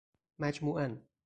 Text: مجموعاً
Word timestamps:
مجموعاً 0.39 1.01